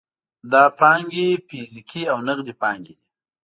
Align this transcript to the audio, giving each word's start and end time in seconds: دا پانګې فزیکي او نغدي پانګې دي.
دا 0.51 0.63
پانګې 0.79 1.27
فزیکي 1.47 2.03
او 2.11 2.17
نغدي 2.27 2.53
پانګې 2.61 2.93
دي. 2.99 3.05